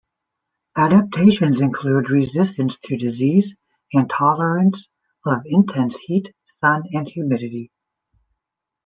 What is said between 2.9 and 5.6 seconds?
disease and tolerance of